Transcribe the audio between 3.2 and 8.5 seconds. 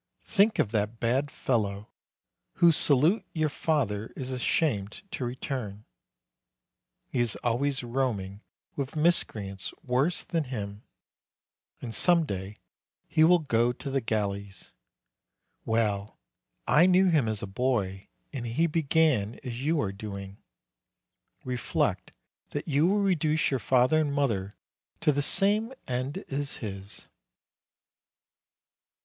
your father is ashamed to return: he is always roaming